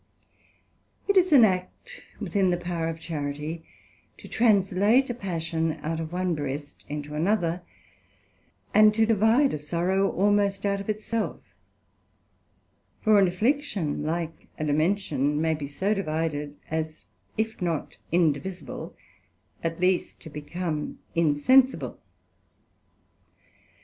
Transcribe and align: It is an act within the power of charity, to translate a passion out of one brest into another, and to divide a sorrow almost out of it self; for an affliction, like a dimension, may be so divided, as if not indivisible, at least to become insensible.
It 1.07 1.15
is 1.15 1.31
an 1.31 1.45
act 1.45 2.01
within 2.19 2.49
the 2.49 2.57
power 2.57 2.87
of 2.87 2.99
charity, 2.99 3.63
to 4.17 4.27
translate 4.27 5.11
a 5.11 5.13
passion 5.13 5.73
out 5.83 5.99
of 5.99 6.11
one 6.11 6.33
brest 6.33 6.83
into 6.89 7.13
another, 7.13 7.61
and 8.73 8.95
to 8.95 9.05
divide 9.05 9.53
a 9.53 9.59
sorrow 9.59 10.09
almost 10.11 10.65
out 10.65 10.81
of 10.81 10.89
it 10.89 10.99
self; 10.99 11.39
for 12.99 13.19
an 13.19 13.27
affliction, 13.27 14.03
like 14.03 14.47
a 14.57 14.63
dimension, 14.65 15.39
may 15.39 15.53
be 15.53 15.67
so 15.67 15.93
divided, 15.93 16.55
as 16.71 17.05
if 17.37 17.61
not 17.61 17.97
indivisible, 18.11 18.95
at 19.63 19.79
least 19.79 20.19
to 20.21 20.31
become 20.31 20.97
insensible. 21.13 21.99